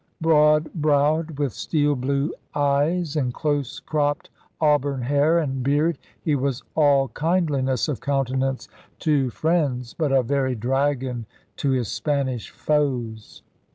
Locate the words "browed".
0.73-1.37